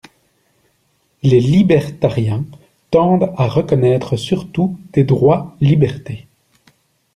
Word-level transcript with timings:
Les 1.21 1.39
libertariens 1.39 2.43
tendent 2.89 3.31
à 3.37 3.47
reconnaître 3.47 4.15
surtout 4.17 4.79
des 4.93 5.03
droits-liberté. 5.03 6.25